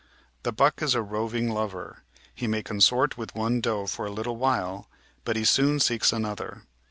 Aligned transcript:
The 0.41 0.51
buck 0.51 0.81
is 0.81 0.95
a 0.95 1.01
roving 1.03 1.49
lover; 1.51 1.99
he 2.33 2.47
may 2.47 2.63
consort 2.63 3.19
with 3.19 3.35
one 3.35 3.61
doe 3.61 3.85
for 3.85 4.07
a 4.07 4.11
little 4.11 4.35
while, 4.35 4.89
but 5.25 5.35
he 5.35 5.43
soon 5.45 5.79
seeks 5.79 6.11
another. 6.11 6.63